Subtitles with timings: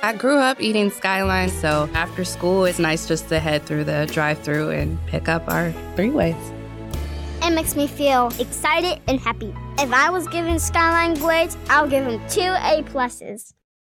[0.00, 4.08] I grew up eating Skyline, so after school, it's nice just to head through the
[4.12, 6.36] drive through and pick up our three ways.
[7.42, 9.52] It makes me feel excited and happy.
[9.78, 13.54] If I was given Skyline grades, I'll give them two A pluses.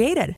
[0.00, 0.34] created.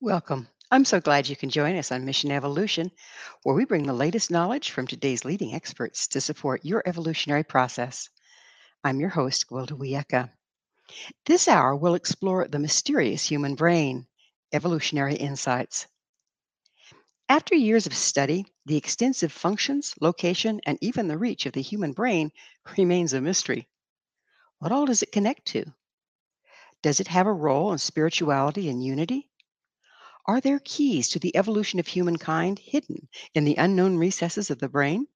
[0.00, 0.46] Welcome.
[0.70, 2.92] I'm so glad you can join us on Mission Evolution,
[3.42, 8.08] where we bring the latest knowledge from today's leading experts to support your evolutionary process.
[8.84, 10.30] I'm your host, Gwilda Wiyaka.
[11.26, 14.06] This hour we'll explore the mysterious human brain,
[14.52, 15.86] evolutionary insights.
[17.28, 21.92] After years of study, the extensive functions, location, and even the reach of the human
[21.92, 22.30] brain
[22.76, 23.68] remains a mystery.
[24.58, 25.72] What all does it connect to?
[26.82, 29.30] Does it have a role in spirituality and unity?
[30.26, 34.68] Are there keys to the evolution of humankind hidden in the unknown recesses of the
[34.68, 35.06] brain?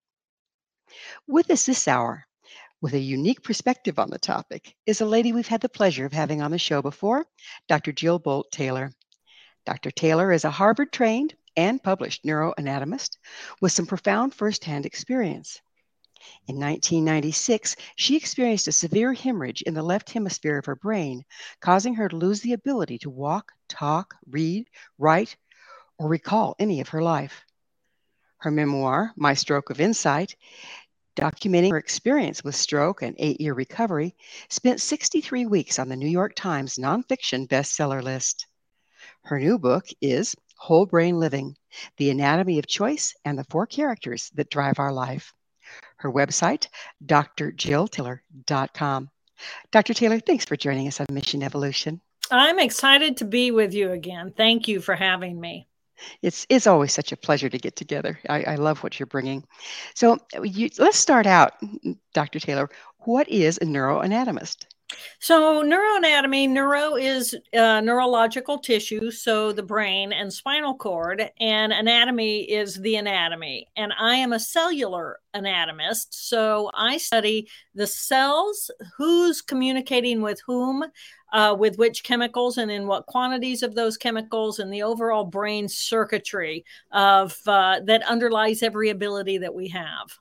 [1.26, 2.26] With us this hour
[2.80, 6.12] with a unique perspective on the topic is a lady we've had the pleasure of
[6.12, 7.26] having on the show before,
[7.68, 7.92] Dr.
[7.92, 8.92] Jill Bolte Taylor.
[9.64, 9.90] Dr.
[9.90, 13.16] Taylor is a Harvard trained and published neuroanatomist
[13.60, 15.60] with some profound firsthand experience.
[16.48, 21.24] In 1996, she experienced a severe hemorrhage in the left hemisphere of her brain,
[21.60, 25.36] causing her to lose the ability to walk, talk, read, write,
[25.98, 27.44] or recall any of her life.
[28.38, 30.36] Her memoir, My Stroke of Insight,
[31.16, 34.14] documenting her experience with stroke and eight year recovery,
[34.48, 38.46] spent 63 weeks on the New York Times nonfiction bestseller list.
[39.22, 41.56] Her new book is Whole Brain Living
[41.96, 45.32] The Anatomy of Choice and the Four Characters That Drive Our Life.
[45.96, 46.68] Her website,
[47.04, 49.10] drjilltaylor.com.
[49.70, 49.94] Dr.
[49.94, 52.00] Taylor, thanks for joining us on Mission Evolution.
[52.30, 54.32] I'm excited to be with you again.
[54.36, 55.66] Thank you for having me
[56.22, 58.18] it's it's always such a pleasure to get together.
[58.28, 59.44] I, I love what you're bringing.
[59.94, 62.40] So uh, you, let's start out, mm, Dr.
[62.40, 62.70] Taylor.
[63.00, 64.66] What is a neuroanatomist?
[65.18, 72.42] So, neuroanatomy, neuro is uh, neurological tissue, so the brain and spinal cord, and anatomy
[72.42, 73.68] is the anatomy.
[73.76, 80.84] And I am a cellular anatomist, so I study the cells, who's communicating with whom,
[81.32, 85.68] uh, with which chemicals, and in what quantities of those chemicals, and the overall brain
[85.68, 90.18] circuitry of uh, that underlies every ability that we have.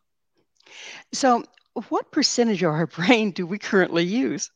[1.12, 1.44] So,
[1.90, 4.50] what percentage of our brain do we currently use?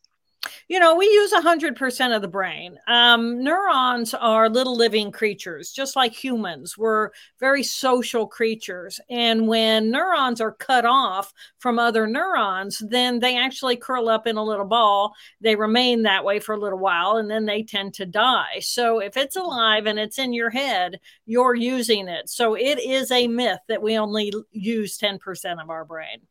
[0.68, 2.78] You know, we use 100% of the brain.
[2.88, 6.78] Um, neurons are little living creatures, just like humans.
[6.78, 9.00] We're very social creatures.
[9.10, 14.38] And when neurons are cut off from other neurons, then they actually curl up in
[14.38, 15.14] a little ball.
[15.42, 18.60] They remain that way for a little while and then they tend to die.
[18.62, 22.30] So if it's alive and it's in your head, you're using it.
[22.30, 26.22] So it is a myth that we only use 10% of our brain.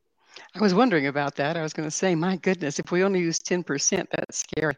[0.55, 1.57] I was wondering about that.
[1.57, 4.75] I was going to say, my goodness, if we only use 10%, that's scary.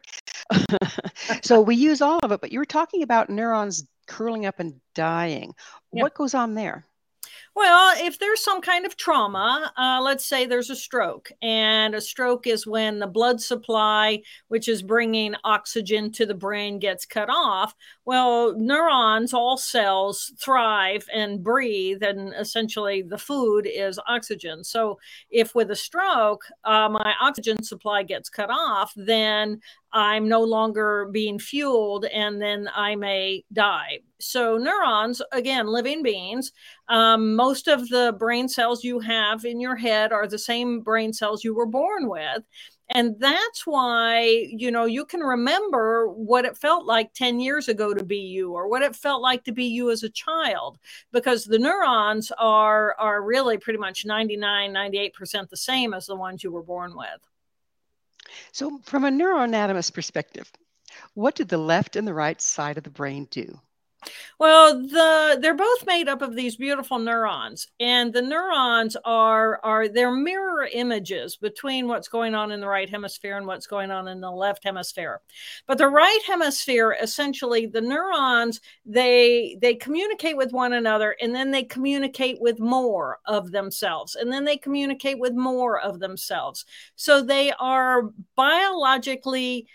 [1.41, 4.75] so we use all of it, but you were talking about neurons curling up and
[4.95, 5.53] dying.
[5.93, 6.03] Yeah.
[6.03, 6.85] What goes on there?
[7.53, 11.99] Well, if there's some kind of trauma, uh, let's say there's a stroke, and a
[11.99, 17.29] stroke is when the blood supply, which is bringing oxygen to the brain, gets cut
[17.29, 17.75] off.
[18.11, 24.65] Well, neurons, all cells thrive and breathe, and essentially the food is oxygen.
[24.65, 24.99] So,
[25.29, 29.61] if with a stroke, uh, my oxygen supply gets cut off, then
[29.93, 33.99] I'm no longer being fueled and then I may die.
[34.19, 36.51] So, neurons, again, living beings,
[36.89, 41.13] um, most of the brain cells you have in your head are the same brain
[41.13, 42.43] cells you were born with.
[42.93, 47.93] And that's why, you know, you can remember what it felt like 10 years ago
[47.93, 50.77] to be you or what it felt like to be you as a child
[51.13, 56.43] because the neurons are are really pretty much 99 98% the same as the ones
[56.43, 57.07] you were born with.
[58.51, 60.51] So, from a neuroanatomist perspective,
[61.13, 63.59] what do the left and the right side of the brain do?
[64.39, 69.87] Well, the they're both made up of these beautiful neurons, and the neurons are are
[69.87, 74.07] they're mirror images between what's going on in the right hemisphere and what's going on
[74.07, 75.21] in the left hemisphere.
[75.67, 81.51] But the right hemisphere, essentially, the neurons they they communicate with one another, and then
[81.51, 86.65] they communicate with more of themselves, and then they communicate with more of themselves.
[86.95, 88.03] So they are
[88.35, 89.67] biologically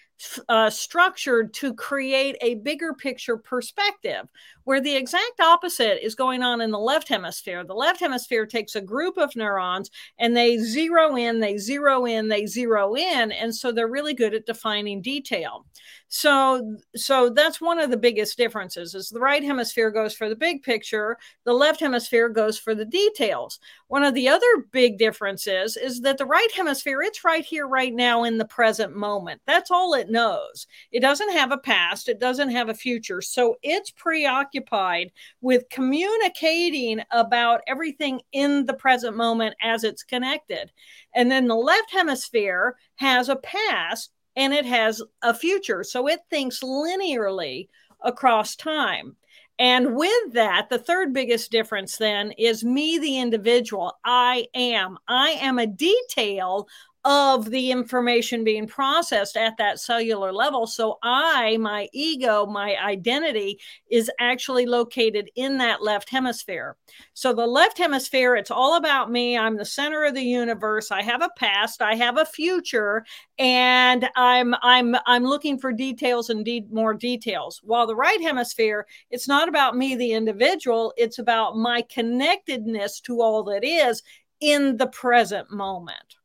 [0.49, 4.27] uh, structured to create a bigger picture perspective
[4.65, 7.65] where the exact opposite is going on in the left hemisphere.
[7.65, 12.29] The left hemisphere takes a group of neurons and they zero in, they zero in,
[12.29, 13.31] they zero in.
[13.31, 15.67] And so they're really good at defining detail.
[16.09, 20.37] So, so that's one of the biggest differences is the right hemisphere goes for the
[20.37, 23.59] big picture, the left hemisphere goes for the details.
[23.89, 27.93] One of the other big differences is that the right hemisphere, it's right here, right
[27.93, 29.41] now in the present moment.
[29.47, 30.69] That's all it knows.
[30.93, 33.21] It doesn't have a past, it doesn't have a future.
[33.21, 35.11] So it's preoccupied
[35.41, 40.71] with communicating about everything in the present moment as it's connected.
[41.15, 45.83] And then the left hemisphere has a past and it has a future.
[45.83, 47.69] So it thinks linearly
[48.03, 49.17] across time.
[49.59, 53.97] And with that, the third biggest difference then is me, the individual.
[54.05, 54.99] I am.
[55.09, 56.69] I am a detail
[57.07, 60.67] of the information being processed at that cellular level.
[60.67, 66.77] So I, my ego, my identity is actually located in that left hemisphere.
[67.15, 69.39] So the left hemisphere, it's all about me.
[69.39, 70.91] I'm the center of the universe.
[70.91, 73.05] I have a past, I have a future,
[73.39, 77.61] and I'm I'm I'm looking for details and de- more details.
[77.63, 83.23] While the right hemisphere, it's not about me the individual, it's about my connectedness to
[83.23, 84.03] all that is
[84.41, 86.17] in the present moment.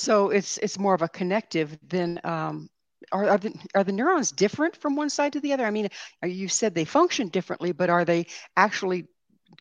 [0.00, 2.70] So it's it's more of a connective than um,
[3.12, 5.66] are, are the are the neurons different from one side to the other?
[5.66, 5.90] I mean,
[6.24, 8.26] you said they function differently, but are they
[8.56, 9.08] actually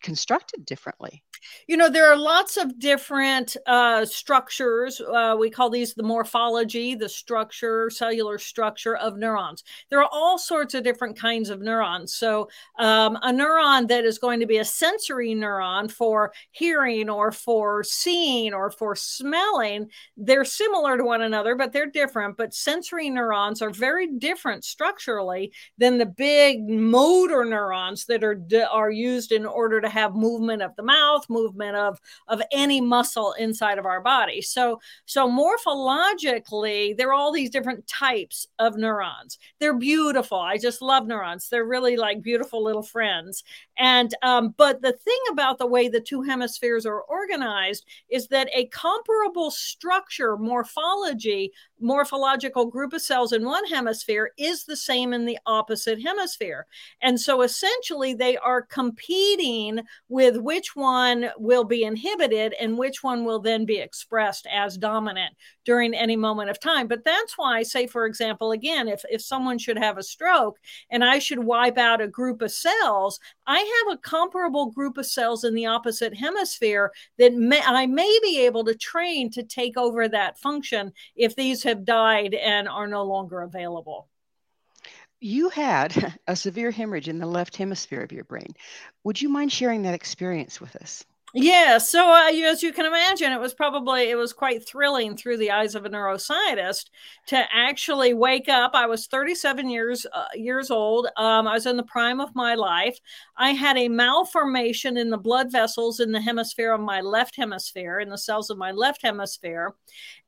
[0.01, 1.23] constructed differently?
[1.67, 5.01] You know, there are lots of different uh, structures.
[5.01, 9.63] Uh, we call these the morphology, the structure, cellular structure of neurons.
[9.89, 12.13] There are all sorts of different kinds of neurons.
[12.13, 17.31] So, um, a neuron that is going to be a sensory neuron for hearing or
[17.31, 22.37] for seeing or for smelling, they're similar to one another, but they're different.
[22.37, 28.41] But sensory neurons are very different structurally than the big motor neurons that are,
[28.71, 33.33] are used in order to have movement of the mouth movement of of any muscle
[33.33, 34.41] inside of our body.
[34.41, 39.37] So so morphologically there are all these different types of neurons.
[39.59, 40.39] They're beautiful.
[40.39, 41.49] I just love neurons.
[41.49, 43.43] They're really like beautiful little friends
[43.79, 48.49] and um, but the thing about the way the two hemispheres are organized is that
[48.53, 55.25] a comparable structure morphology morphological group of cells in one hemisphere is the same in
[55.25, 56.67] the opposite hemisphere
[57.01, 59.79] and so essentially they are competing
[60.09, 65.35] with which one will be inhibited and which one will then be expressed as dominant
[65.65, 66.87] during any moment of time.
[66.87, 70.57] But that's why, say, for example, again, if, if someone should have a stroke
[70.89, 75.05] and I should wipe out a group of cells, I have a comparable group of
[75.05, 79.77] cells in the opposite hemisphere that may, I may be able to train to take
[79.77, 84.09] over that function if these have died and are no longer available
[85.21, 88.53] you had a severe hemorrhage in the left hemisphere of your brain.
[89.03, 91.05] Would you mind sharing that experience with us?
[91.35, 95.37] Yeah, so uh, as you can imagine, it was probably it was quite thrilling through
[95.37, 96.85] the eyes of a neuroscientist
[97.27, 98.71] to actually wake up.
[98.73, 101.05] I was 37 years uh, years old.
[101.17, 102.97] Um, I was in the prime of my life.
[103.37, 107.99] I had a malformation in the blood vessels in the hemisphere of my left hemisphere,
[107.99, 109.75] in the cells of my left hemisphere,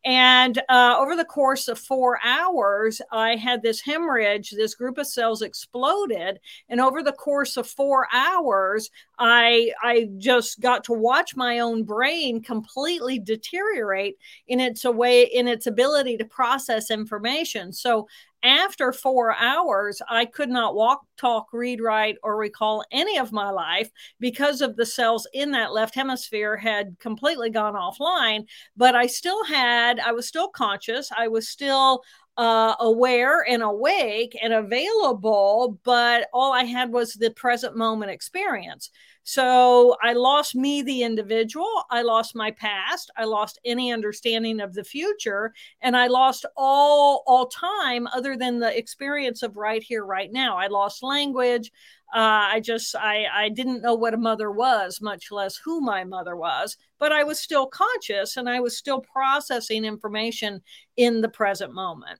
[0.04, 4.50] and uh, over the course of four hours, I had this hemorrhage.
[4.50, 6.40] This group of cells exploded,
[6.70, 8.90] and over the course of four hours,
[9.20, 14.18] I I just got to watch my own brain completely deteriorate
[14.48, 17.72] in its way in its ability to process information.
[17.72, 18.08] So
[18.44, 23.50] after four hours, I could not walk, talk, read, write, or recall any of my
[23.50, 28.46] life because of the cells in that left hemisphere had completely gone offline.
[28.76, 31.10] But I still had, I was still conscious.
[31.16, 32.04] I was still
[32.38, 38.90] uh, aware and awake and available, but all I had was the present moment experience.
[39.24, 41.84] So I lost me, the individual.
[41.90, 43.12] I lost my past.
[43.16, 45.54] I lost any understanding of the future.
[45.82, 50.58] And I lost all, all time other than the experience of right here, right now.
[50.58, 51.72] I lost language.
[52.14, 56.04] Uh, I just I I didn't know what a mother was, much less who my
[56.04, 56.76] mother was.
[57.00, 60.62] But I was still conscious, and I was still processing information
[60.98, 62.20] in the present moment.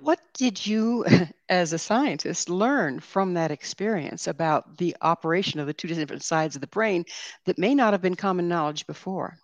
[0.00, 1.04] What did you,
[1.48, 6.54] as a scientist, learn from that experience about the operation of the two different sides
[6.54, 7.04] of the brain
[7.44, 9.38] that may not have been common knowledge before?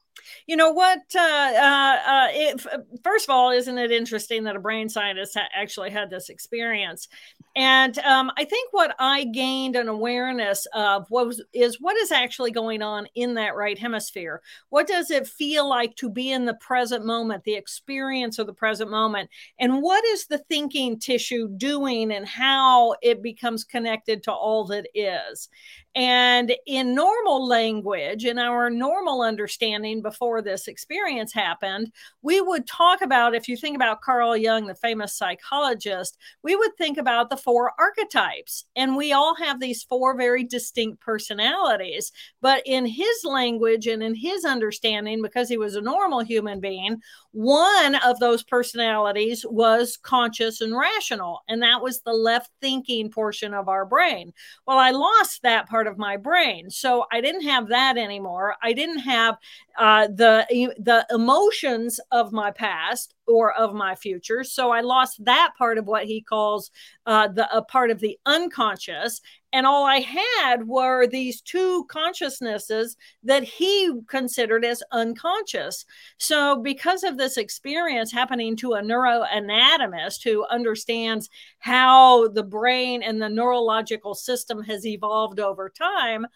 [0.46, 1.00] You know what?
[1.14, 2.66] Uh, uh, uh, it,
[3.02, 7.08] first of all, isn't it interesting that a brain scientist ha- actually had this experience?
[7.56, 12.52] And um, I think what I gained an awareness of was is what is actually
[12.52, 14.42] going on in that right hemisphere.
[14.68, 18.52] What does it feel like to be in the present moment, the experience of the
[18.52, 24.32] present moment, and what is the thinking tissue doing, and how it becomes connected to
[24.32, 25.48] all that is.
[25.94, 33.02] And in normal language, in our normal understanding before this experience happened, we would talk
[33.02, 37.36] about, if you think about Carl Jung, the famous psychologist, we would think about the
[37.36, 38.64] four archetypes.
[38.74, 42.10] And we all have these four very distinct personalities.
[42.40, 47.02] But in his language and in his understanding, because he was a normal human being,
[47.32, 51.42] one of those personalities was conscious and rational.
[51.48, 54.32] And that was the left thinking portion of our brain.
[54.66, 56.70] Well, I lost that part of my brain.
[56.70, 58.54] So I didn't have that anymore.
[58.62, 59.36] I didn't have
[59.78, 60.46] uh, the
[60.78, 64.42] the emotions of my past or of my future.
[64.44, 66.70] So I lost that part of what he calls
[67.06, 69.20] uh, the a part of the unconscious,
[69.52, 75.84] and all I had were these two consciousnesses that he considered as unconscious.
[76.18, 81.28] So because of this experience happening to a neuroanatomist who understands
[81.58, 86.26] how the brain and the neurological system has evolved over time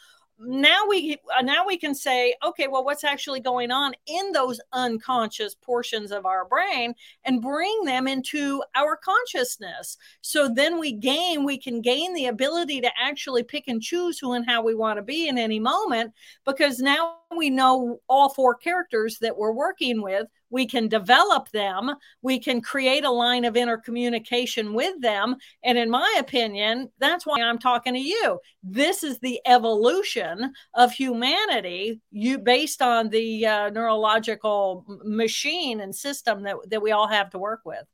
[0.45, 4.61] now we uh, now we can say okay well what's actually going on in those
[4.73, 6.95] unconscious portions of our brain
[7.25, 9.97] and bring them into our consciousness?
[10.21, 14.33] So then we gain we can gain the ability to actually pick and choose who
[14.33, 16.13] and how we want to be in any moment
[16.45, 21.91] because now we know all four characters that we're working with we can develop them
[22.21, 27.41] we can create a line of intercommunication with them and in my opinion that's why
[27.41, 33.71] i'm talking to you this is the evolution of humanity you based on the uh,
[33.71, 37.85] neurological machine and system that, that we all have to work with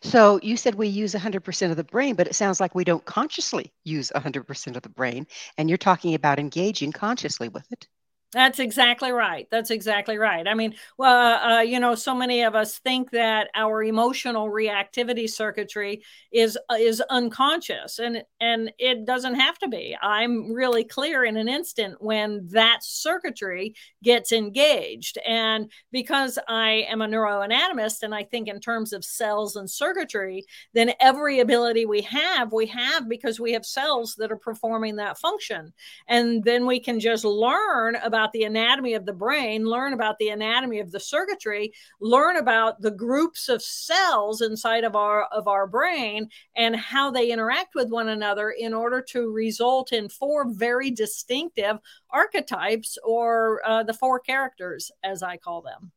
[0.00, 3.04] so you said we use 100% of the brain, but it sounds like we don't
[3.04, 5.26] consciously use 100% of the brain.
[5.58, 7.86] And you're talking about engaging consciously with it.
[8.34, 9.48] That's exactly right.
[9.50, 10.46] That's exactly right.
[10.46, 15.30] I mean, well, uh, you know, so many of us think that our emotional reactivity
[15.30, 19.96] circuitry is uh, is unconscious, and and it doesn't have to be.
[20.02, 27.00] I'm really clear in an instant when that circuitry gets engaged, and because I am
[27.00, 30.44] a neuroanatomist and I think in terms of cells and circuitry,
[30.74, 35.18] then every ability we have, we have because we have cells that are performing that
[35.18, 35.72] function,
[36.08, 40.18] and then we can just learn about about the anatomy of the brain, learn about
[40.18, 45.46] the anatomy of the circuitry, learn about the groups of cells inside of our of
[45.46, 50.52] our brain and how they interact with one another in order to result in four
[50.52, 51.78] very distinctive
[52.10, 55.92] archetypes or uh, the four characters as I call them.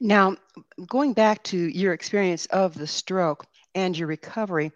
[0.00, 0.36] Now,
[0.86, 3.44] going back to your experience of the stroke,
[3.74, 4.72] and your recovery.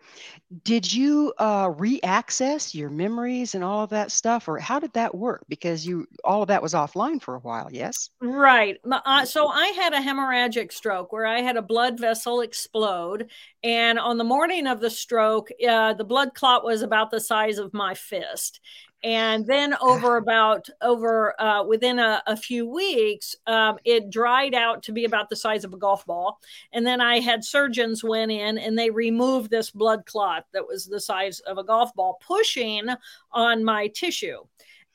[0.65, 5.15] Did you uh, re-access your memories and all of that stuff, or how did that
[5.15, 5.45] work?
[5.49, 7.69] Because you all of that was offline for a while.
[7.71, 8.11] Yes.
[8.21, 8.79] Right.
[8.91, 13.31] Uh, so I had a hemorrhagic stroke where I had a blood vessel explode,
[13.63, 17.59] and on the morning of the stroke, uh, the blood clot was about the size
[17.59, 18.61] of my fist,
[19.03, 24.83] and then over about over uh, within a, a, few weeks um, it dried out
[24.83, 26.39] to be about the size of a golf ball
[26.73, 30.87] and then i had surgeons went in and they removed this blood clot that was
[30.87, 32.89] the size of a golf ball pushing
[33.33, 34.39] on my tissue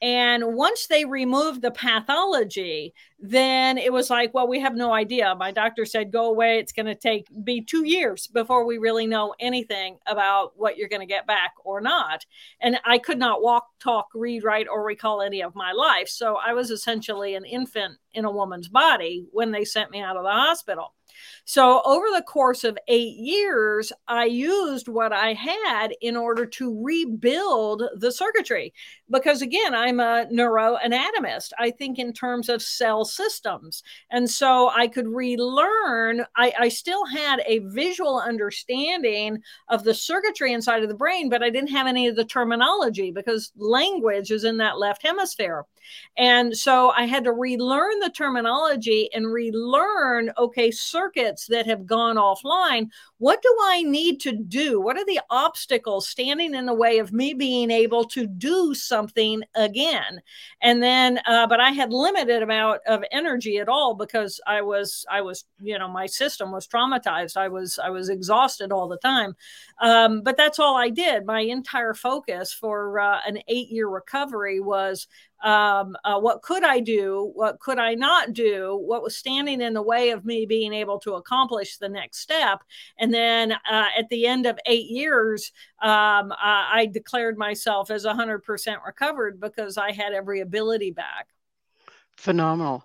[0.01, 5.33] and once they removed the pathology, then it was like, well, we have no idea.
[5.33, 6.59] My doctor said, go away.
[6.59, 10.87] It's going to take be two years before we really know anything about what you're
[10.87, 12.25] going to get back or not.
[12.61, 16.09] And I could not walk, talk, read, write, or recall any of my life.
[16.09, 20.17] So I was essentially an infant in a woman's body when they sent me out
[20.17, 20.93] of the hospital.
[21.45, 26.83] So, over the course of eight years, I used what I had in order to
[26.83, 28.73] rebuild the circuitry.
[29.09, 31.51] Because again, I'm a neuroanatomist.
[31.57, 33.83] I think in terms of cell systems.
[34.11, 40.53] And so I could relearn, I, I still had a visual understanding of the circuitry
[40.53, 44.43] inside of the brain, but I didn't have any of the terminology because language is
[44.43, 45.65] in that left hemisphere.
[46.17, 52.15] And so I had to relearn the terminology and relearn, okay, circuits that have gone
[52.15, 52.89] offline.
[53.19, 54.79] What do I need to do?
[54.81, 59.43] What are the obstacles standing in the way of me being able to do something
[59.55, 60.21] again?
[60.61, 65.05] And then, uh, but I had limited amount of energy at all because I was,
[65.09, 67.37] I was, you know, my system was traumatized.
[67.37, 69.35] I was, I was exhausted all the time.
[69.81, 71.25] Um, but that's all I did.
[71.25, 75.07] My entire focus for uh, an eight year recovery was
[75.43, 77.31] um, uh, what could I do?
[77.33, 78.77] What could I not do?
[78.77, 82.63] What was standing in the way of me being able to accomplish the next step?
[82.97, 85.51] And then uh, at the end of eight years,
[85.81, 91.27] um, I, I declared myself as 100% recovered because I had every ability back.
[92.17, 92.83] Phenomenal.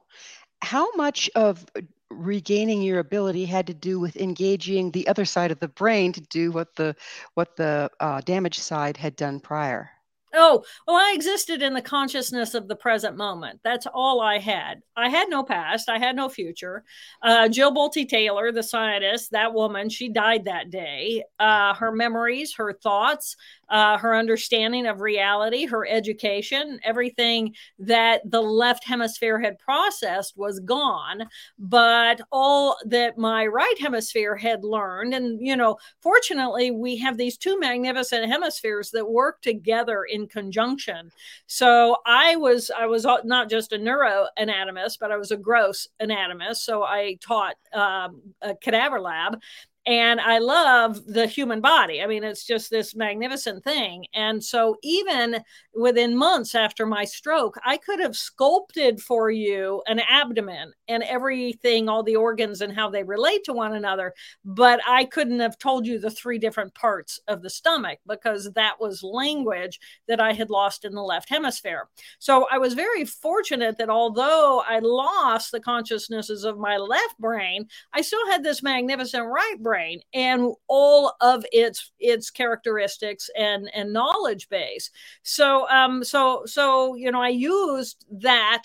[0.60, 1.64] How much of
[2.10, 6.20] regaining your ability had to do with engaging the other side of the brain to
[6.20, 6.94] do what the
[7.34, 9.90] what the uh, damaged side had done prior?
[10.34, 13.60] Oh, well, I existed in the consciousness of the present moment.
[13.62, 14.82] That's all I had.
[14.96, 15.90] I had no past.
[15.90, 16.84] I had no future.
[17.20, 21.24] Uh, Jill Bolte Taylor, the scientist, that woman, she died that day.
[21.38, 23.36] Uh, her memories, her thoughts,
[23.72, 30.60] uh, her understanding of reality, her education, everything that the left hemisphere had processed was
[30.60, 31.26] gone.
[31.58, 37.38] But all that my right hemisphere had learned, and, you know, fortunately, we have these
[37.38, 41.10] two magnificent hemispheres that work together in conjunction.
[41.46, 46.66] So I was, I was not just a neuroanatomist, but I was a gross anatomist.
[46.66, 49.40] So I taught um, a cadaver lab
[49.84, 52.00] and I love the human body.
[52.00, 54.06] I mean, it's just this magnificent thing.
[54.14, 55.42] And so, even
[55.74, 61.88] within months after my stroke, I could have sculpted for you an abdomen and everything,
[61.88, 64.14] all the organs and how they relate to one another.
[64.44, 68.80] But I couldn't have told you the three different parts of the stomach because that
[68.80, 71.88] was language that I had lost in the left hemisphere.
[72.20, 77.66] So, I was very fortunate that although I lost the consciousnesses of my left brain,
[77.92, 83.70] I still had this magnificent right brain brain and all of its its characteristics and
[83.74, 84.90] and knowledge base.
[85.22, 88.64] So um so so you know i used that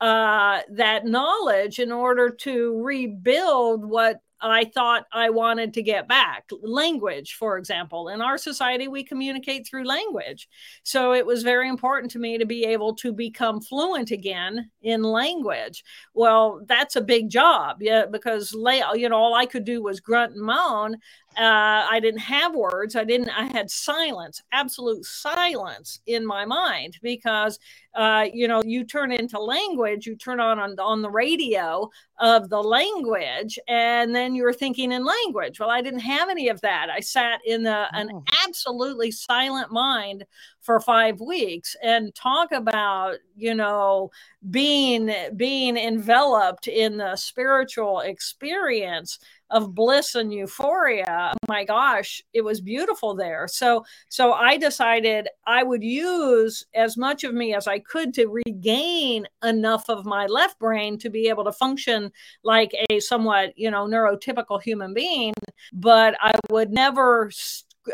[0.00, 6.44] uh that knowledge in order to rebuild what I thought I wanted to get back.
[6.62, 8.08] Language, for example.
[8.08, 10.48] In our society, we communicate through language.
[10.82, 15.02] So it was very important to me to be able to become fluent again in
[15.02, 15.84] language.
[16.14, 20.34] Well, that's a big job, yeah, because you know all I could do was grunt
[20.34, 20.96] and moan.
[21.36, 22.96] Uh, I didn't have words.
[22.96, 23.28] I didn't.
[23.28, 27.60] I had silence, absolute silence in my mind because
[27.94, 30.06] uh, you know you turn into language.
[30.06, 31.88] You turn on, on on the radio
[32.18, 35.60] of the language, and then you're thinking in language.
[35.60, 36.88] Well, I didn't have any of that.
[36.90, 38.24] I sat in the, an oh.
[38.44, 40.24] absolutely silent mind
[40.60, 44.10] for five weeks and talk about you know
[44.50, 49.18] being being enveloped in the spiritual experience
[49.50, 53.48] of bliss and euphoria my gosh it was beautiful there.
[53.48, 58.26] So so i decided i would use as much of me as i could to
[58.26, 62.12] regain enough of my left brain to be able to function
[62.44, 65.32] like a somewhat you know neurotypical human being
[65.72, 67.30] but i would never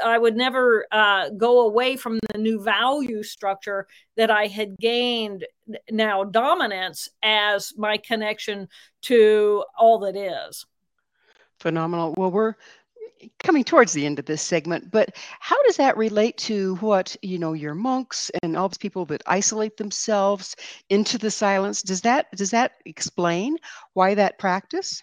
[0.02, 5.44] I would never uh, go away from the new value structure that I had gained
[5.90, 8.68] now dominance as my connection
[9.02, 10.66] to all that is.
[11.58, 12.14] Phenomenal.
[12.16, 12.54] Well, we're
[13.42, 17.38] coming towards the end of this segment, but how does that relate to what, you
[17.38, 20.56] know, your monks and all these people that isolate themselves
[20.90, 21.82] into the silence?
[21.82, 23.56] Does that does that explain
[23.92, 25.02] why that practice?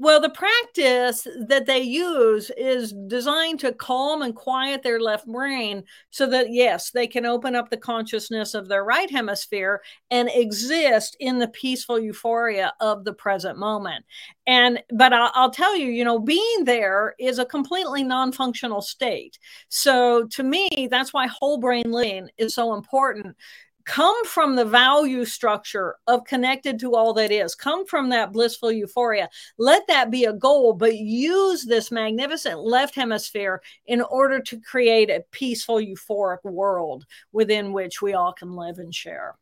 [0.00, 5.82] Well, the practice that they use is designed to calm and quiet their left brain
[6.10, 11.16] so that, yes, they can open up the consciousness of their right hemisphere and exist
[11.18, 14.04] in the peaceful euphoria of the present moment.
[14.46, 18.82] And, but I'll, I'll tell you, you know, being there is a completely non functional
[18.82, 19.38] state.
[19.68, 23.36] So to me, that's why whole brain living is so important
[23.88, 28.70] come from the value structure of connected to all that is come from that blissful
[28.70, 34.60] euphoria let that be a goal but use this magnificent left hemisphere in order to
[34.60, 39.34] create a peaceful euphoric world within which we all can live and share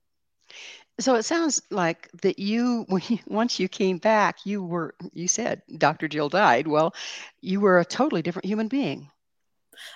[1.01, 5.61] So it sounds like that you, you, once you came back, you were, you said
[5.77, 6.09] Dr.
[6.09, 6.67] Jill died.
[6.69, 6.95] Well,
[7.43, 9.11] you were a totally different human being.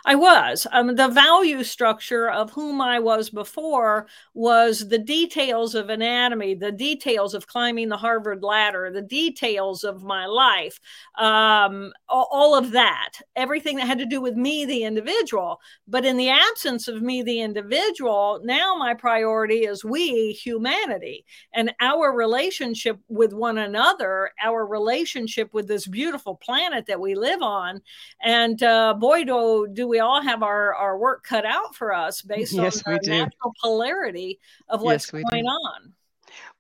[0.05, 0.67] I was.
[0.73, 6.73] Um, the value structure of whom I was before was the details of anatomy, the
[6.73, 10.81] details of climbing the Harvard ladder, the details of my life,
[11.19, 15.61] um, all of that, everything that had to do with me, the individual.
[15.87, 21.73] But in the absence of me, the individual, now my priority is we, humanity, and
[21.81, 27.81] our relationship with one another, our relationship with this beautiful planet that we live on.
[28.23, 32.23] And uh, boy, do do we all have our, our work cut out for us
[32.23, 35.49] based yes, on the natural polarity of what's yes, going do.
[35.49, 35.93] on?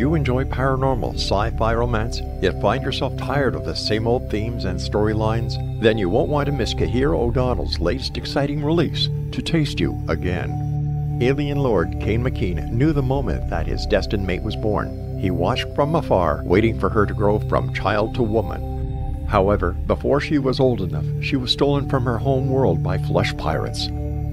[0.00, 4.64] you enjoy paranormal, sci fi romance, yet find yourself tired of the same old themes
[4.64, 5.58] and storylines?
[5.78, 11.18] Then you won't want to miss Cahira O'Donnell's latest exciting release, To Taste You Again.
[11.20, 15.18] Alien Lord Kane McKean knew the moment that his destined mate was born.
[15.20, 19.26] He watched from afar, waiting for her to grow from child to woman.
[19.26, 23.36] However, before she was old enough, she was stolen from her home world by flesh
[23.36, 23.88] pirates.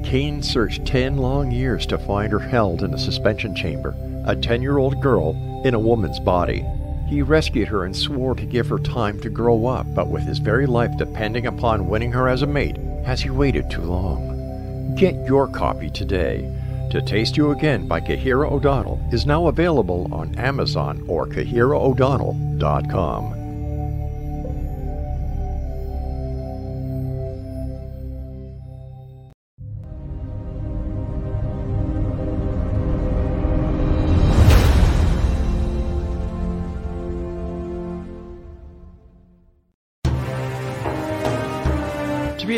[0.06, 3.94] Kane searched 10 long years to find her held in a suspension chamber
[4.28, 5.32] a 10 year old girl
[5.66, 6.64] in a woman's body.
[7.08, 10.40] He rescued her and swore to give her time to grow up, but with his
[10.40, 14.94] very life depending upon winning her as a mate, has he waited too long?
[14.96, 16.54] Get your copy today.
[16.92, 23.37] To Taste You Again by Cahira O'Donnell is now available on Amazon or CahiraO'Donnell.com.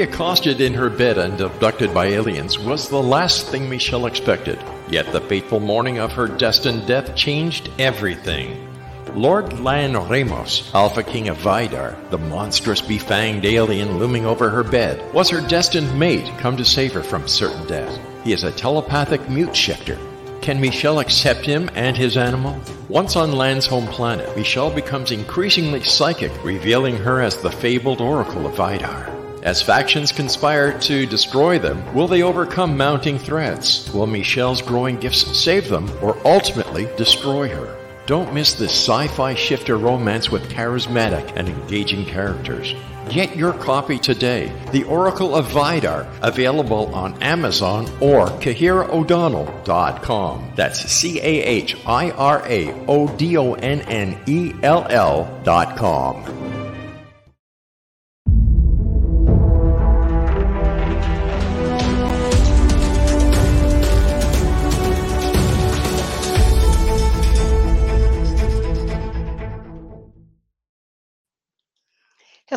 [0.01, 4.59] accosted in her bed and abducted by aliens was the last thing Michelle expected.
[4.89, 8.67] Yet the fateful morning of her destined death changed everything.
[9.15, 15.13] Lord Lan Ramos, Alpha King of Vidar, the monstrous befanged alien looming over her bed,
[15.13, 17.99] was her destined mate come to save her from certain death.
[18.23, 19.97] He is a telepathic mute shifter.
[20.41, 22.59] Can Michelle accept him and his animal?
[22.87, 28.47] Once on Lan's home planet, Michelle becomes increasingly psychic, revealing her as the fabled Oracle
[28.47, 29.18] of Vidar.
[29.43, 33.89] As factions conspire to destroy them, will they overcome mounting threats?
[33.93, 37.73] Will Michelle's growing gifts save them or ultimately destroy her?
[38.05, 42.73] Don't miss this sci fi shifter romance with charismatic and engaging characters.
[43.09, 44.51] Get your copy today.
[44.71, 50.51] The Oracle of Vidar, available on Amazon or CahiraO'Donnell.com.
[50.55, 56.58] That's C A H I R A O D O N N E L L.com.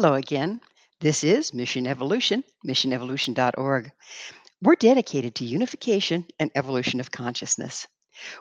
[0.02, 0.60] Hello again.
[0.98, 3.92] This is Mission Evolution, missionevolution.org.
[4.60, 7.86] We're dedicated to unification and evolution of consciousness.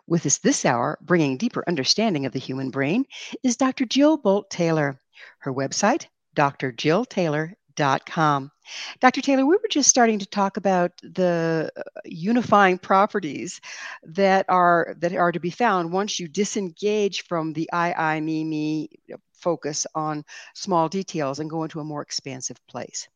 [0.08, 3.06] With us this hour, bringing deeper understanding of the human brain,
[3.44, 3.86] is Dr.
[3.86, 5.00] Jill Bolte Taylor.
[5.38, 8.52] Her website, drjilltaylor.com.
[9.00, 9.22] Dr.
[9.22, 13.62] Taylor, we were just starting to talk about the uh, unifying properties
[14.02, 18.44] that are that are to be found once you disengage from the I, I, me,
[18.46, 18.90] me
[19.42, 20.24] focus on
[20.56, 23.08] small details and go into a more expansive place.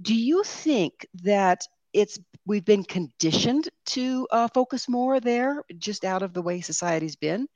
[0.00, 6.22] Do you think that it's we've been conditioned to uh, focus more there, just out
[6.22, 7.46] of the way society's been,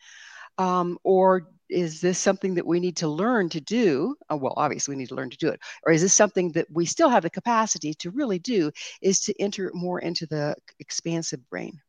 [0.58, 4.14] um, or is this something that we need to learn to do?
[4.30, 6.66] Uh, well, obviously we need to learn to do it, or is this something that
[6.70, 8.70] we still have the capacity to really do?
[9.00, 11.80] Is to enter more into the expansive brain?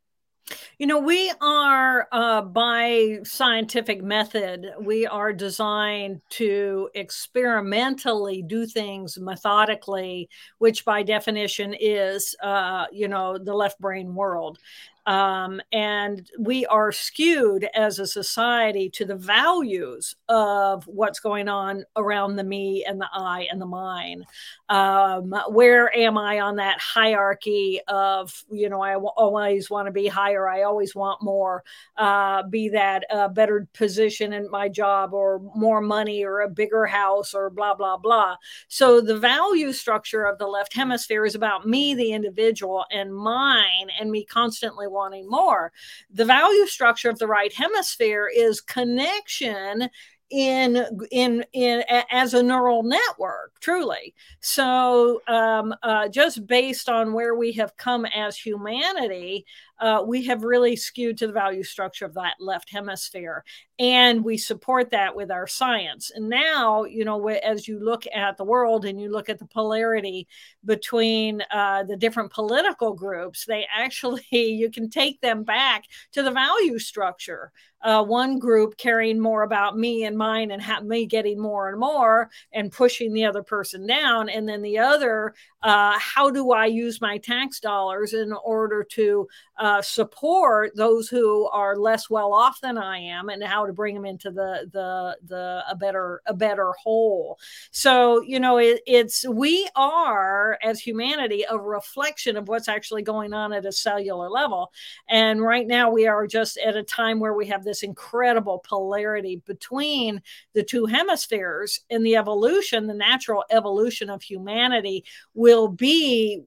[0.77, 9.17] You know, we are uh, by scientific method, we are designed to experimentally do things
[9.17, 10.29] methodically,
[10.59, 14.59] which by definition is, uh, you know, the left brain world.
[15.07, 21.85] Um, and we are skewed as a society to the values of what's going on
[21.95, 24.25] around the me and the I and the mine.
[24.67, 30.07] Um, where am I on that hierarchy of, you know, I always want to be
[30.07, 31.63] higher, I always want more,
[31.95, 36.85] uh, be that a better position in my job or more money or a bigger
[36.85, 38.35] house or blah, blah, blah.
[38.67, 43.87] So the value structure of the left hemisphere is about me, the individual, and mine,
[43.97, 45.71] and me constantly wanting more.
[46.11, 49.89] The value structure of the right hemisphere is connection
[50.29, 57.35] in in in as a neural network truly so um, uh, just based on where
[57.35, 59.45] we have come as humanity
[59.79, 63.43] uh, we have really skewed to the value structure of that left hemisphere
[63.79, 66.11] and we support that with our science.
[66.13, 69.45] And now you know as you look at the world and you look at the
[69.45, 70.27] polarity
[70.65, 76.31] between uh, the different political groups they actually you can take them back to the
[76.31, 77.51] value structure.
[77.83, 81.79] Uh, one group caring more about me and mine and ha- me getting more and
[81.79, 86.67] more and pushing the other person down and then the other uh, how do I
[86.67, 92.61] use my tax dollars in order to uh, support those who are less well off
[92.61, 96.33] than I am, and how to bring them into the the the a better a
[96.33, 97.39] better whole.
[97.71, 103.33] So you know, it, it's we are as humanity a reflection of what's actually going
[103.33, 104.71] on at a cellular level,
[105.09, 109.41] and right now we are just at a time where we have this incredible polarity
[109.47, 110.21] between
[110.53, 116.43] the two hemispheres in the evolution, the natural evolution of humanity will be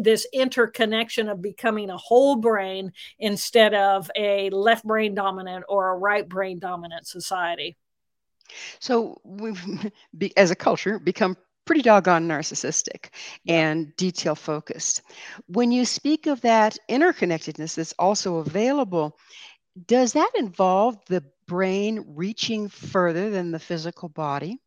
[0.00, 5.96] this interconnection of becoming a whole brain instead of a left brain dominant or a
[5.96, 7.76] right brain dominant society.
[8.78, 9.90] So we've,
[10.36, 13.08] as a culture, become pretty doggone narcissistic
[13.48, 15.02] and detail focused.
[15.46, 19.16] When you speak of that interconnectedness that's also available,
[19.86, 24.60] does that involve the brain reaching further than the physical body?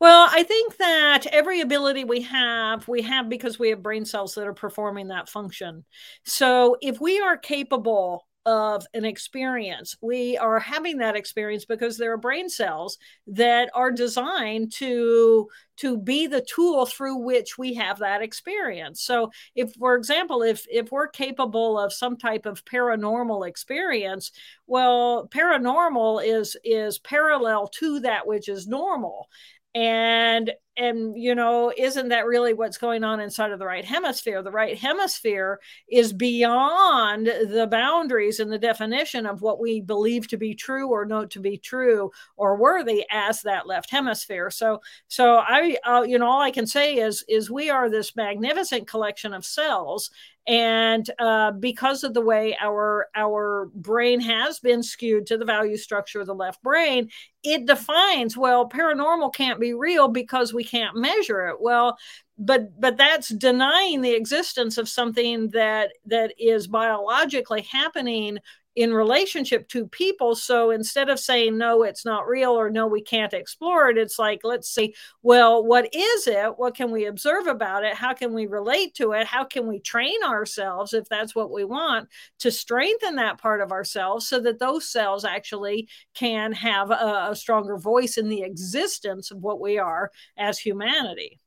[0.00, 4.34] Well, I think that every ability we have, we have because we have brain cells
[4.34, 5.84] that are performing that function.
[6.24, 9.96] So if we are capable of an experience.
[10.00, 15.96] We are having that experience because there are brain cells that are designed to to
[15.98, 19.02] be the tool through which we have that experience.
[19.02, 24.32] So if for example if if we're capable of some type of paranormal experience,
[24.66, 29.28] well paranormal is is parallel to that which is normal
[29.74, 34.42] and and you know isn't that really what's going on inside of the right hemisphere?
[34.42, 40.38] The right hemisphere is beyond the boundaries and the definition of what we believe to
[40.38, 44.50] be true or know to be true or worthy as that left hemisphere.
[44.50, 48.16] So so i uh, you know all i can say is is we are this
[48.16, 50.10] magnificent collection of cells.
[50.46, 55.76] And uh, because of the way our our brain has been skewed to the value
[55.76, 57.10] structure of the left brain
[57.42, 61.56] it defines well paranormal can't be real because we can't measure it.
[61.60, 61.98] Well
[62.40, 68.38] but but that's denying the existence of something that that is biologically happening
[68.76, 70.34] in relationship to people.
[70.34, 74.18] So instead of saying, no, it's not real or no, we can't explore it, it's
[74.18, 76.58] like, let's see, well, what is it?
[76.58, 77.94] What can we observe about it?
[77.94, 79.26] How can we relate to it?
[79.26, 83.72] How can we train ourselves, if that's what we want, to strengthen that part of
[83.72, 89.30] ourselves so that those cells actually can have a, a stronger voice in the existence
[89.30, 91.40] of what we are as humanity?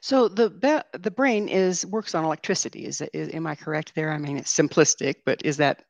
[0.00, 2.84] So the the brain is works on electricity.
[2.84, 4.12] Is, is am I correct there?
[4.12, 5.84] I mean, it's simplistic, but is that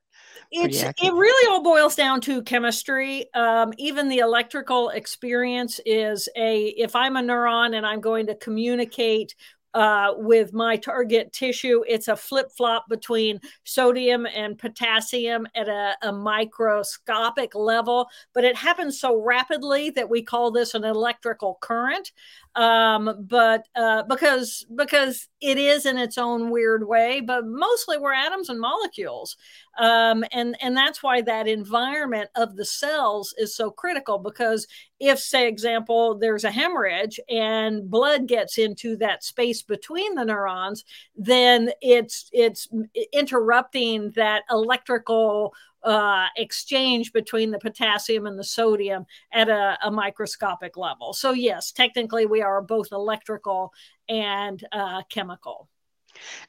[0.54, 3.26] it's it really all boils down to chemistry.
[3.34, 8.34] Um, even the electrical experience is a if I'm a neuron and I'm going to
[8.36, 9.34] communicate
[9.74, 11.82] uh, with my target tissue.
[11.88, 18.54] It's a flip flop between sodium and potassium at a, a, microscopic level, but it
[18.54, 22.12] happens so rapidly that we call this an electrical current
[22.56, 28.12] um, but uh, because because it is in its own weird way, but mostly we're
[28.12, 29.36] atoms and molecules,
[29.78, 34.18] um, and and that's why that environment of the cells is so critical.
[34.18, 34.66] Because
[35.00, 40.84] if, say, example, there's a hemorrhage and blood gets into that space between the neurons,
[41.16, 42.68] then it's it's
[43.12, 50.78] interrupting that electrical uh, exchange between the potassium and the sodium at a, a, microscopic
[50.78, 51.12] level.
[51.12, 53.70] So, yes, technically we are both electrical
[54.08, 55.68] and uh, chemical.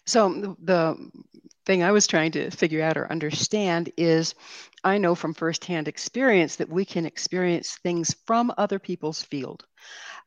[0.06, 1.12] So, the
[1.66, 4.36] thing I was trying to figure out or understand is
[4.84, 9.66] I know from firsthand experience that we can experience things from other people's field.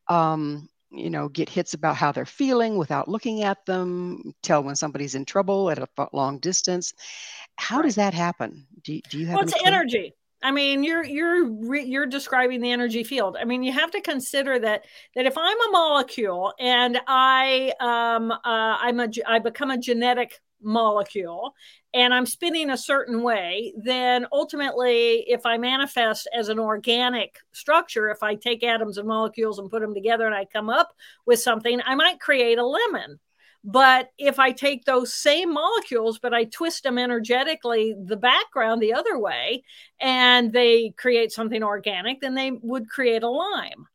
[0.07, 4.75] Um, you know, get hits about how they're feeling without looking at them, tell when
[4.75, 6.93] somebody's in trouble at a long distance.
[7.57, 7.83] How right.
[7.83, 8.65] does that happen?
[8.83, 9.35] Do, do you have?
[9.35, 10.15] Well, it's energy.
[10.41, 13.37] I mean, you're you're you're describing the energy field.
[13.39, 18.31] I mean, you have to consider that that if I'm a molecule and I um
[18.31, 21.53] uh, I'm a I become a genetic molecule
[21.93, 28.09] and I'm spinning a certain way, then ultimately, if I manifest as an organic structure,
[28.09, 30.93] if I take atoms and molecules and put them together and I come up
[31.25, 33.19] with something, I might create a lemon.
[33.63, 38.93] But if I take those same molecules, but I twist them energetically, the background the
[38.93, 39.63] other way,
[39.99, 43.87] and they create something organic, then they would create a lime.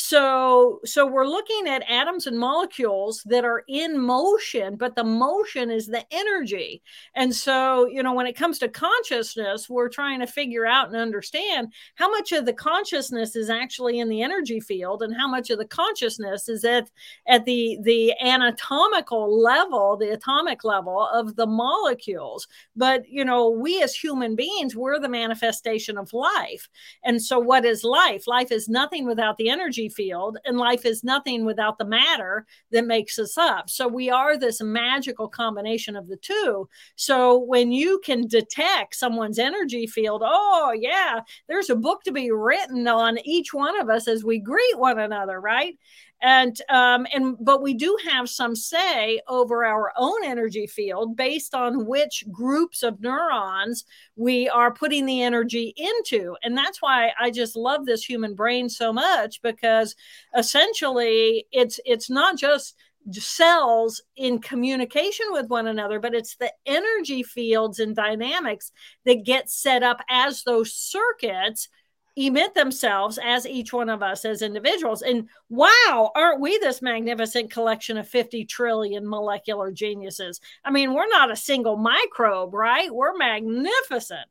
[0.00, 5.70] So, so we're looking at atoms and molecules that are in motion, but the motion
[5.70, 6.82] is the energy.
[7.14, 10.96] And so, you know, when it comes to consciousness, we're trying to figure out and
[10.96, 15.50] understand how much of the consciousness is actually in the energy field and how much
[15.50, 16.90] of the consciousness is at
[17.28, 22.48] at the the anatomical level, the atomic level of the molecules.
[22.74, 26.70] But, you know, we as human beings, we're the manifestation of life.
[27.04, 28.26] And so what is life?
[28.26, 32.86] Life is nothing without the energy field, and life is nothing without the matter that
[32.86, 33.68] makes us up.
[33.68, 36.68] So we are this magical combination of the two.
[36.96, 42.30] So when you can detect someone's energy field, oh, yeah, there's a book to be
[42.30, 45.74] written on each one of us as we greet one another, right?
[46.22, 51.54] And um, and but we do have some say over our own energy field based
[51.54, 53.84] on which groups of neurons
[54.16, 56.36] we are putting the energy into.
[56.42, 59.94] And that's why i just love this human brain so much because
[60.36, 62.76] essentially it's it's not just
[63.12, 68.72] cells in communication with one another, but it's the energy fields and dynamics
[69.04, 71.68] that get set up as those circuits
[72.16, 75.02] emit themselves as each one of us as individuals.
[75.02, 80.40] And wow, aren't we this magnificent collection of 50 trillion molecular geniuses?
[80.64, 82.92] I mean, we're not a single microbe, right?
[82.92, 84.28] We're magnificent.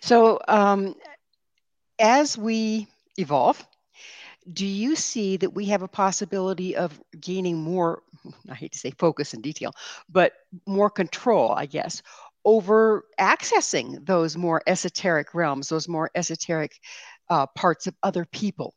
[0.00, 0.94] So, um,
[1.98, 3.66] as we evolve,
[4.52, 8.02] do you see that we have a possibility of gaining more,
[8.50, 9.74] I hate to say focus and detail,
[10.08, 10.32] but
[10.66, 12.02] more control, I guess,
[12.44, 16.72] over accessing those more esoteric realms, those more esoteric
[17.30, 18.74] uh, parts of other people.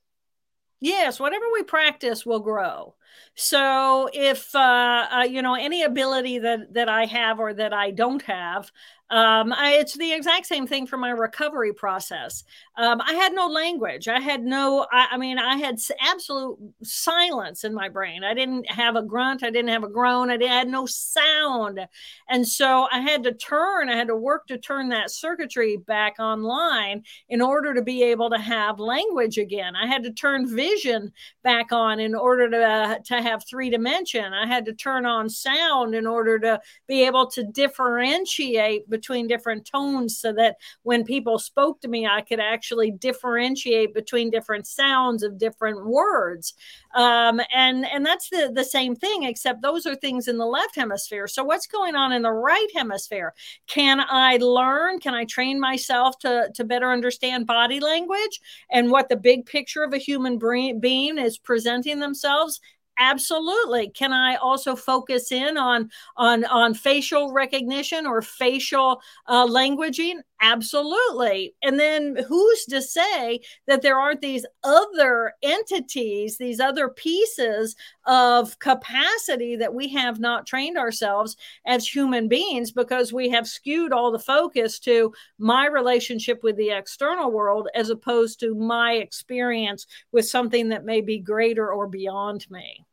[0.79, 2.95] Yes, whatever we practice will grow.
[3.35, 7.91] So if uh, uh, you know any ability that that I have or that I
[7.91, 8.71] don't have,
[9.11, 12.45] um, I, it's the exact same thing for my recovery process.
[12.77, 14.07] Um, I had no language.
[14.07, 14.87] I had no.
[14.89, 18.23] I, I, mean, I had absolute silence in my brain.
[18.23, 19.43] I didn't have a grunt.
[19.43, 20.31] I didn't have a groan.
[20.31, 21.81] I, I had no sound,
[22.29, 23.89] and so I had to turn.
[23.89, 28.29] I had to work to turn that circuitry back online in order to be able
[28.29, 29.75] to have language again.
[29.75, 31.11] I had to turn vision
[31.43, 34.33] back on in order to uh, to have three dimension.
[34.33, 39.65] I had to turn on sound in order to be able to differentiate between different
[39.65, 45.23] tones so that when people spoke to me, I could actually differentiate between different sounds
[45.23, 46.53] of different words.
[46.93, 50.75] Um, and and that's the the same thing, except those are things in the left
[50.75, 51.27] hemisphere.
[51.27, 53.33] So what's going on in the right hemisphere?
[53.67, 54.99] Can I learn?
[54.99, 59.83] Can I train myself to to better understand body language and what the big picture
[59.83, 60.37] of a human
[60.79, 62.59] being is presenting themselves
[62.97, 70.19] absolutely can i also focus in on on on facial recognition or facial uh, languaging
[70.41, 77.75] absolutely and then who's to say that there aren't these other entities these other pieces
[78.05, 83.93] of capacity that we have not trained ourselves as human beings because we have skewed
[83.93, 89.85] all the focus to my relationship with the external world as opposed to my experience
[90.11, 92.85] with something that may be greater or beyond me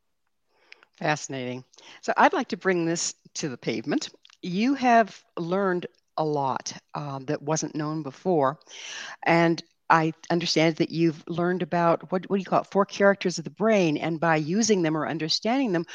[0.99, 1.63] Fascinating.
[2.01, 4.11] So I'd like to bring this to the pavement.
[4.43, 5.87] You have learned
[6.19, 8.59] a lot um, that wasn't known before.
[9.25, 13.39] And I understand that you've learned about what, what do you call it, four characters
[13.39, 13.97] of the brain.
[13.97, 15.87] And by using them or understanding them,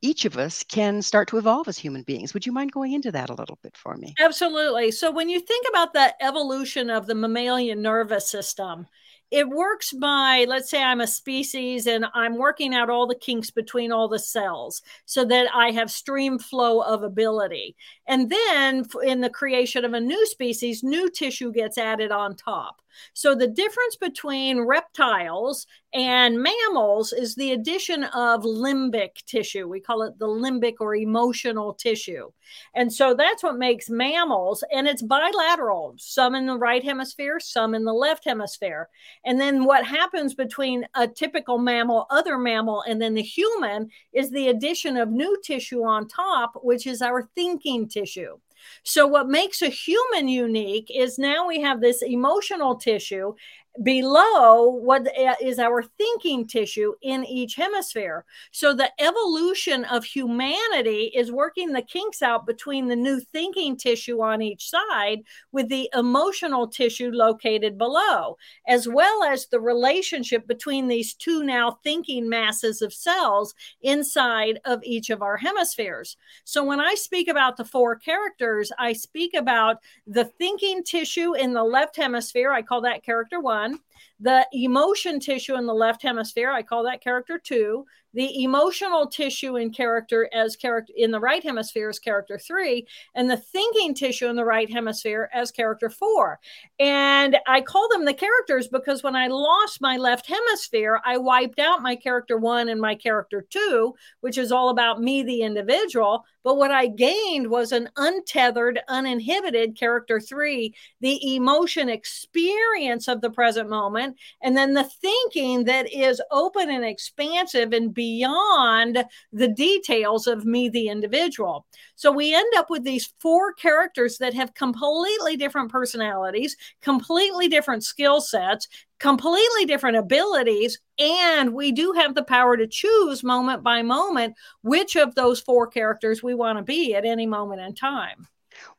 [0.00, 2.34] each of us can start to evolve as human beings.
[2.34, 4.14] Would you mind going into that a little bit for me?
[4.18, 4.90] Absolutely.
[4.90, 8.86] So, when you think about the evolution of the mammalian nervous system,
[9.32, 13.50] it works by let's say i'm a species and i'm working out all the kinks
[13.50, 17.74] between all the cells so that i have stream flow of ability
[18.06, 22.82] and then in the creation of a new species new tissue gets added on top
[23.14, 29.68] so the difference between reptiles and mammals is the addition of limbic tissue.
[29.68, 32.30] We call it the limbic or emotional tissue.
[32.74, 37.74] And so that's what makes mammals, and it's bilateral, some in the right hemisphere, some
[37.74, 38.88] in the left hemisphere.
[39.24, 44.30] And then what happens between a typical mammal, other mammal, and then the human is
[44.30, 48.36] the addition of new tissue on top, which is our thinking tissue.
[48.84, 53.34] So, what makes a human unique is now we have this emotional tissue,
[53.82, 58.24] below what uh, is our thinking tissue in each hemisphere.
[58.50, 64.20] So the evolution of humanity is working the kinks out between the new thinking tissue
[64.20, 65.20] on each side
[65.52, 68.36] with the emotional tissue located below,
[68.68, 74.80] as well as the relationship between these two now thinking masses of cells inside of
[74.84, 76.16] each of our hemispheres.
[76.44, 81.54] So when I speak about the four characters, I speak about the thinking tissue in
[81.54, 82.52] the left hemisphere.
[82.52, 83.78] I call that character one one.
[84.20, 89.56] The emotion tissue in the left hemisphere, I call that character two the emotional tissue
[89.56, 94.26] in character as character in the right hemisphere is character three, and the thinking tissue
[94.26, 96.38] in the right hemisphere as character four.
[96.78, 101.58] And I call them the characters because when I lost my left hemisphere, I wiped
[101.58, 106.24] out my character one and my character two, which is all about me, the individual.
[106.44, 113.30] But what I gained was an untethered, uninhibited character three, the emotion experience of the
[113.30, 120.26] present moment, and then the thinking that is open and expansive and beyond the details
[120.26, 121.66] of me, the individual.
[121.94, 127.84] So we end up with these four characters that have completely different personalities, completely different
[127.84, 128.68] skill sets,
[128.98, 130.78] completely different abilities.
[130.98, 135.66] And we do have the power to choose moment by moment which of those four
[135.66, 138.28] characters we want to be at any moment in time.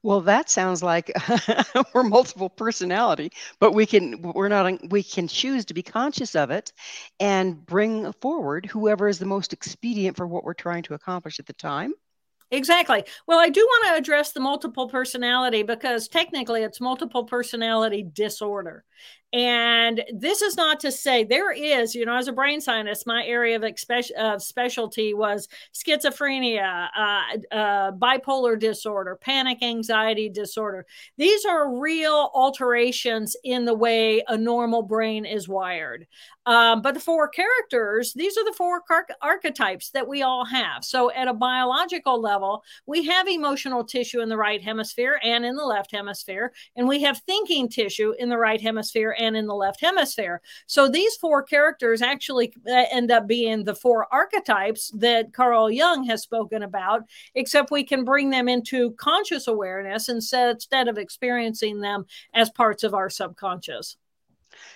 [0.03, 1.11] Well, that sounds like
[1.93, 6.51] we're multiple personality, but we can we're not we can choose to be conscious of
[6.51, 6.71] it
[7.19, 11.45] and bring forward whoever is the most expedient for what we're trying to accomplish at
[11.45, 11.93] the time.
[12.51, 13.03] Exactly.
[13.25, 18.83] Well, I do want to address the multiple personality because technically it's multiple personality disorder.
[19.33, 23.25] And this is not to say there is, you know, as a brain scientist, my
[23.25, 27.21] area of, expe- of specialty was schizophrenia, uh,
[27.51, 30.85] uh, bipolar disorder, panic anxiety disorder.
[31.17, 36.05] These are real alterations in the way a normal brain is wired.
[36.45, 40.83] Um, but the four characters, these are the four car- archetypes that we all have.
[40.83, 45.55] So, at a biological level, we have emotional tissue in the right hemisphere and in
[45.55, 49.55] the left hemisphere, and we have thinking tissue in the right hemisphere and in the
[49.55, 50.41] left hemisphere.
[50.67, 56.05] So these four characters actually uh, end up being the four archetypes that Carl Jung
[56.05, 57.03] has spoken about,
[57.35, 62.83] except we can bring them into conscious awareness instead, instead of experiencing them as parts
[62.83, 63.97] of our subconscious.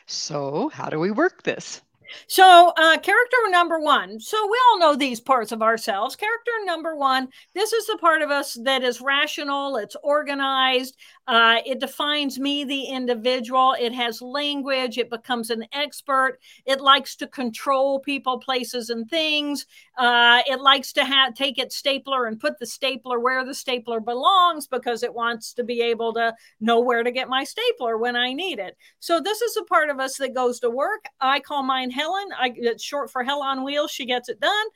[0.06, 1.82] So, how do we work this?
[2.28, 4.20] So, uh, character number one.
[4.20, 6.16] So, we all know these parts of ourselves.
[6.16, 10.98] Character number one this is the part of us that is rational, it's organized,
[11.28, 13.76] uh, it defines me, the individual.
[13.78, 14.98] It has language.
[14.98, 16.40] It becomes an expert.
[16.66, 19.66] It likes to control people, places, and things.
[19.98, 24.00] Uh, it likes to have take its stapler and put the stapler where the stapler
[24.00, 28.16] belongs because it wants to be able to know where to get my stapler when
[28.16, 28.78] I need it.
[29.00, 31.06] So this is a part of us that goes to work.
[31.20, 32.30] I call mine Helen.
[32.38, 33.92] I, it's short for Hell on Wheels.
[33.92, 34.68] She gets it done.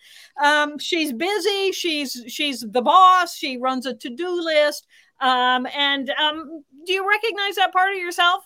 [0.44, 1.72] Um, she's busy.
[1.72, 3.36] She's she's the boss.
[3.36, 4.88] She runs a to do list.
[5.22, 8.44] Um, and um, do you recognize that part of yourself?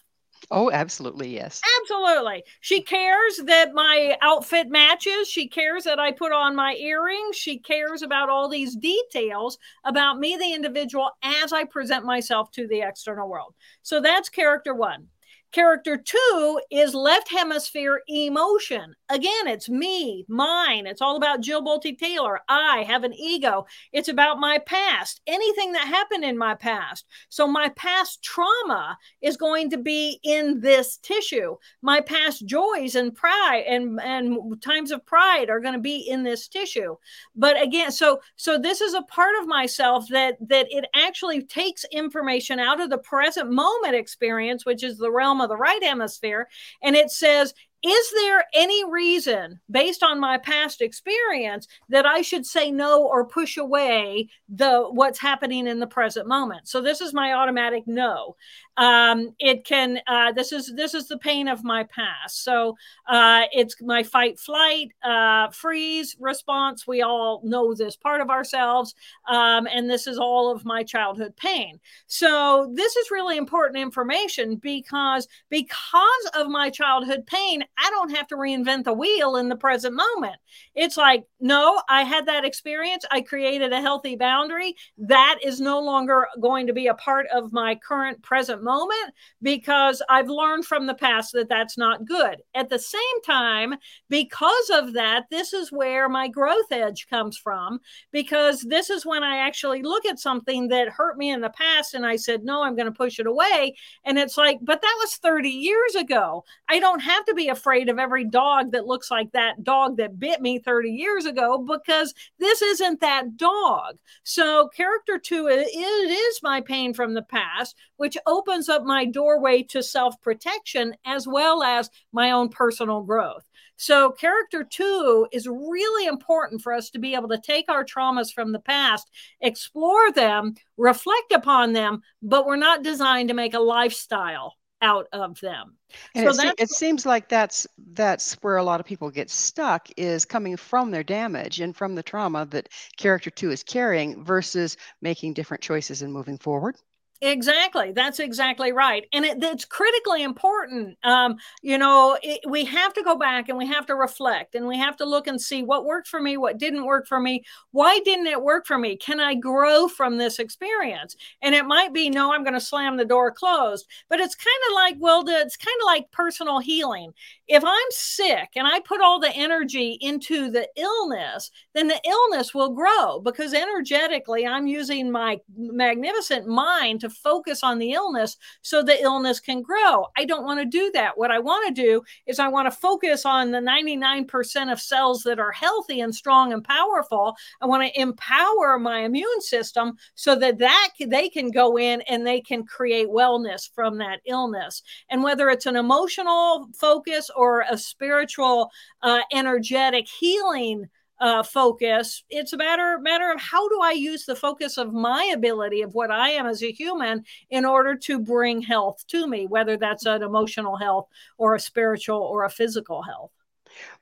[0.52, 1.62] Oh, absolutely, yes.
[1.82, 2.44] Absolutely.
[2.60, 5.28] She cares that my outfit matches.
[5.28, 7.36] She cares that I put on my earrings.
[7.36, 12.68] She cares about all these details about me, the individual, as I present myself to
[12.68, 13.56] the external world.
[13.82, 15.08] So that's character one.
[15.56, 18.93] Character two is left hemisphere emotion.
[19.10, 20.88] Again, it's me, mine.
[20.88, 22.39] It's all about Jill Bolte Taylor.
[22.49, 23.68] I have an ego.
[23.93, 27.06] It's about my past, anything that happened in my past.
[27.30, 31.56] So, my past trauma is going to be in this tissue.
[31.84, 36.24] My past joys and pride and, and times of pride are going to be in
[36.24, 36.95] this tissue.
[37.36, 41.86] But again, so so this is a part of myself that that it actually takes
[41.91, 46.47] information out of the present moment experience, which is the realm of the right hemisphere.
[46.82, 47.53] And it says,
[47.86, 53.26] is there any reason based on my past experience that i should say no or
[53.26, 56.68] push away the what's happening in the present moment?
[56.68, 58.36] So this is my automatic no.
[58.78, 62.44] Um, it can uh, this is this is the pain of my past.
[62.44, 62.76] So
[63.08, 66.86] uh, it's my fight flight uh, freeze response.
[66.86, 68.96] We all know this part of ourselves.
[69.28, 71.80] Um, and this is all of my childhood pain.
[72.08, 78.28] So this is really important information because because of my childhood pain I don't have
[78.28, 80.36] to reinvent the wheel in the present moment.
[80.76, 83.06] It's like, no, I had that experience.
[83.12, 84.76] I created a healthy boundary.
[84.98, 90.02] That is no longer going to be a part of my current present moment because
[90.10, 92.42] I've learned from the past that that's not good.
[92.54, 93.76] At the same time,
[94.10, 97.80] because of that, this is where my growth edge comes from
[98.12, 101.94] because this is when I actually look at something that hurt me in the past
[101.94, 103.76] and I said, no, I'm going to push it away.
[104.06, 106.44] And it's like, but that was 30 years ago.
[106.70, 110.20] I don't have to be afraid of every dog that looks like that dog that
[110.20, 113.97] bit me 30 years ago because this isn't that dog.
[114.24, 119.63] So, character two, it is my pain from the past, which opens up my doorway
[119.63, 123.43] to self protection as well as my own personal growth.
[123.78, 128.32] So, character two is really important for us to be able to take our traumas
[128.34, 129.09] from the past,
[129.41, 134.53] explore them, reflect upon them, but we're not designed to make a lifestyle
[134.86, 135.76] out of them.
[136.14, 139.88] And so it, it seems like that's that's where a lot of people get stuck
[139.98, 144.78] is coming from their damage and from the trauma that character two is carrying versus
[145.02, 146.76] making different choices and moving forward.
[147.22, 147.91] Exactly.
[147.93, 149.05] That's exactly right.
[149.13, 150.97] And it, it's critically important.
[151.03, 154.68] Um, you know, it, we have to go back and we have to reflect and
[154.68, 157.43] we have to look and see what worked for me, what didn't work for me.
[157.72, 158.97] Why didn't it work for me?
[158.97, 161.16] Can I grow from this experience?
[161.41, 163.88] And it might be, no, I'm going to slam the door closed.
[164.09, 167.13] But it's kind of like, well, it's kind of like personal healing.
[167.48, 172.56] If I'm sick and I put all the energy into the illness, then the illness
[172.56, 178.82] will grow because energetically I'm using my magnificent mind to focus on the illness so
[178.82, 180.08] the illness can grow.
[180.18, 181.18] I don't want to do that.
[181.18, 185.22] What I want to do is I want to focus on the 99% of cells
[185.24, 187.36] that are healthy and strong and powerful.
[187.62, 192.26] I want to empower my immune system so that that they can go in and
[192.26, 194.82] they can create wellness from that illness.
[195.10, 198.72] And whether it's an emotional focus or a spiritual
[199.02, 202.24] uh, energetic healing uh, focus.
[202.30, 205.94] It's a matter matter of how do I use the focus of my ability of
[205.94, 210.06] what I am as a human in order to bring health to me, whether that's
[210.06, 211.08] an emotional health
[211.38, 213.32] or a spiritual or a physical health.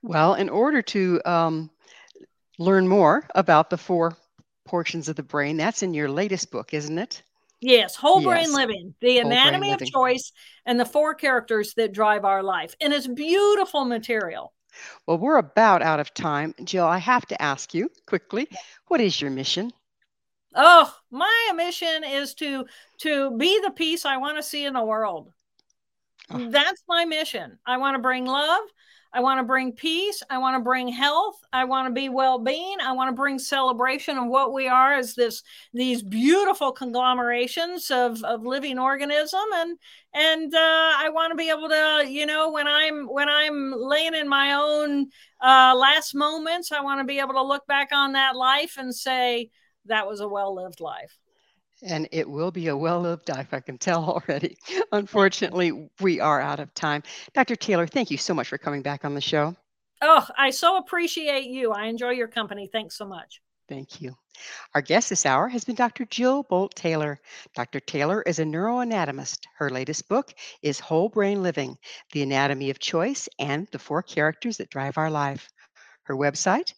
[0.02, 1.70] Well, in order to um,
[2.58, 4.16] learn more about the four
[4.66, 7.22] portions of the brain, that's in your latest book, isn't it?
[7.64, 8.26] Yes, whole yes.
[8.26, 10.34] brain living, the whole anatomy of choice,
[10.66, 12.76] and the four characters that drive our life.
[12.82, 14.54] And it's beautiful material.
[15.08, 16.56] Well, we're about out of time.
[16.66, 18.50] Jill, I have to ask you quickly
[18.88, 19.72] what is your mission?
[20.56, 22.66] Oh, my mission is to
[23.00, 25.32] to be the peace I want to see in the world.
[26.30, 26.50] Oh.
[26.50, 27.60] That's my mission.
[27.66, 28.64] I want to bring love.
[29.14, 30.24] I want to bring peace.
[30.30, 31.36] I want to bring health.
[31.54, 32.78] I want to be well-being.
[32.82, 38.24] I want to bring celebration of what we are as this these beautiful conglomerations of,
[38.24, 39.78] of living organism and
[40.16, 44.16] and uh, I want to be able to you know when I'm when I'm laying
[44.16, 45.10] in my own
[45.42, 48.96] uh, last moments, I want to be able to look back on that life and
[48.96, 49.52] say
[49.86, 51.20] that was a well-lived life
[51.84, 53.50] and it will be a well-lived life.
[53.52, 54.58] I can tell already.
[54.92, 57.04] Unfortunately, we are out of time.
[57.34, 57.56] Dr.
[57.56, 59.56] Taylor, thank you so much for coming back on the show.
[60.02, 61.72] Oh, I so appreciate you.
[61.72, 62.70] I enjoy your company.
[62.72, 63.42] Thanks so much.
[63.70, 64.16] Thank you.
[64.76, 66.06] Our guest this hour has been Dr.
[66.06, 67.22] Jill Bolte Taylor.
[67.56, 67.80] Dr.
[67.80, 69.40] Taylor is a neuroanatomist.
[69.56, 71.78] Her latest book is Whole Brain Living
[72.12, 75.50] The Anatomy of Choice and the Four Characters That Drive Our Life.
[76.04, 76.74] Her website,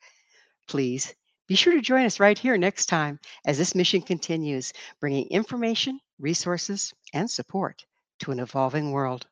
[0.68, 1.16] Please
[1.48, 6.00] be sure to join us right here next time as this mission continues, bringing information,
[6.20, 7.86] resources, and support
[8.20, 9.28] to an evolving world.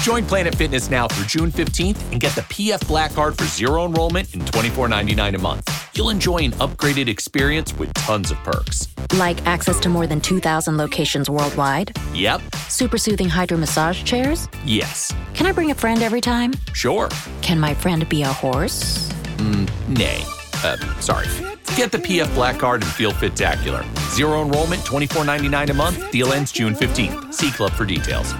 [0.00, 3.86] Join Planet Fitness now through June 15th and get the PF Black Card for zero
[3.86, 5.77] enrollment and $24.99 a month.
[5.98, 8.86] You'll enjoy an upgraded experience with tons of perks.
[9.14, 11.90] Like access to more than 2,000 locations worldwide?
[12.14, 12.40] Yep.
[12.68, 14.48] Super soothing hydro massage chairs?
[14.64, 15.12] Yes.
[15.34, 16.54] Can I bring a friend every time?
[16.72, 17.08] Sure.
[17.42, 19.08] Can my friend be a horse?
[19.38, 20.22] Mm, nay.
[20.62, 21.26] Uh, sorry.
[21.74, 23.84] Get the PF Black Card and feel fit-tacular.
[24.14, 26.12] Zero enrollment, $24.99 a month.
[26.12, 27.34] Deal ends June 15th.
[27.34, 28.34] See Club for details.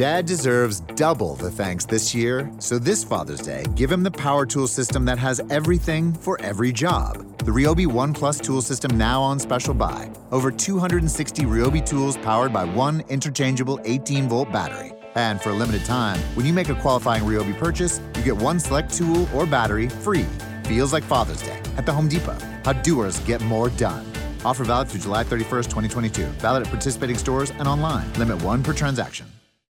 [0.00, 4.46] Dad deserves double the thanks this year, so this Father's Day, give him the power
[4.46, 7.18] tool system that has everything for every job.
[7.40, 10.10] The Ryobi One Plus tool system now on special buy.
[10.32, 14.92] Over 260 Ryobi tools powered by one interchangeable 18 volt battery.
[15.16, 18.58] And for a limited time, when you make a qualifying Ryobi purchase, you get one
[18.58, 20.24] select tool or battery free.
[20.64, 22.38] Feels like Father's Day at the Home Depot.
[22.64, 24.10] How doers get more done.
[24.46, 26.24] Offer valid through July 31st, 2022.
[26.38, 28.10] Valid at participating stores and online.
[28.14, 29.26] Limit one per transaction.